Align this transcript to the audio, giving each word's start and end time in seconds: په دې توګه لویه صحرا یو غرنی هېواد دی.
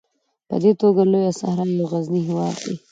په 0.47 0.55
دې 0.63 0.71
توګه 0.81 1.01
لویه 1.11 1.31
صحرا 1.39 1.65
یو 1.77 1.87
غرنی 1.91 2.21
هېواد 2.27 2.55
دی. 2.63 2.73